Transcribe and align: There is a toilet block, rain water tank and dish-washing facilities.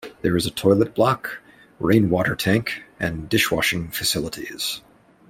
There 0.23 0.35
is 0.35 0.47
a 0.47 0.49
toilet 0.49 0.95
block, 0.95 1.41
rain 1.79 2.09
water 2.09 2.35
tank 2.35 2.81
and 2.99 3.29
dish-washing 3.29 3.89
facilities. 3.91 4.81